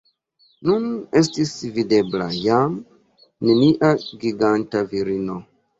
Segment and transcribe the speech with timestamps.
[0.69, 0.87] Nun
[1.21, 2.75] estis videbla jam
[3.51, 3.95] nenia
[4.27, 5.43] giganta virino.